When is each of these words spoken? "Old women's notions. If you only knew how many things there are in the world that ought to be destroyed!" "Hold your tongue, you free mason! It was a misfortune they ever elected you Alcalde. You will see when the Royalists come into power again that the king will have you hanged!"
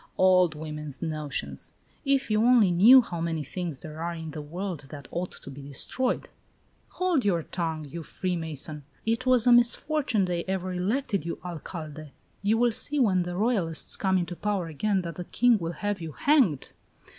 "Old 0.17 0.55
women's 0.55 1.03
notions. 1.03 1.75
If 2.05 2.31
you 2.31 2.41
only 2.41 2.71
knew 2.71 3.01
how 3.03 3.21
many 3.21 3.43
things 3.43 3.81
there 3.81 4.01
are 4.01 4.15
in 4.15 4.31
the 4.31 4.41
world 4.41 4.87
that 4.89 5.07
ought 5.11 5.31
to 5.33 5.51
be 5.51 5.61
destroyed!" 5.61 6.27
"Hold 6.97 7.23
your 7.23 7.43
tongue, 7.43 7.85
you 7.85 8.01
free 8.01 8.35
mason! 8.35 8.83
It 9.05 9.27
was 9.27 9.45
a 9.45 9.51
misfortune 9.51 10.25
they 10.25 10.43
ever 10.45 10.73
elected 10.73 11.23
you 11.23 11.37
Alcalde. 11.45 12.13
You 12.41 12.57
will 12.57 12.71
see 12.71 12.97
when 12.99 13.21
the 13.21 13.35
Royalists 13.37 13.95
come 13.95 14.17
into 14.17 14.35
power 14.35 14.65
again 14.65 15.03
that 15.03 15.17
the 15.17 15.25
king 15.25 15.59
will 15.59 15.73
have 15.73 16.01
you 16.01 16.13
hanged!" 16.13 16.69